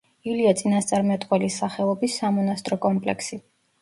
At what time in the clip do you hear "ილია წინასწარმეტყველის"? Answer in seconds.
0.29-1.57